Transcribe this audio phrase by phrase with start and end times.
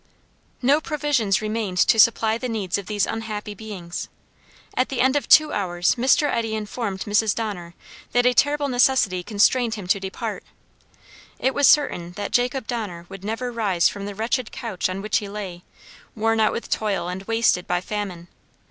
[0.63, 4.09] No provisions remained to supply the needs of these unhappy beings.
[4.75, 6.23] At the end of two hours Mr.
[6.25, 7.35] Eddy informed Mrs.
[7.35, 7.75] Donner
[8.11, 10.43] that a terrible necessity constrained him to depart.
[11.37, 15.17] It was certain that Jacob Donner would never rise from the wretched couch on which
[15.17, 15.63] he lay,
[16.15, 18.27] worn out with toil and wasted by famine.